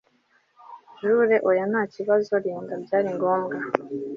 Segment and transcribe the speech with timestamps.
[0.99, 3.55] Jule oya ntakibazo Linda byari ngombwa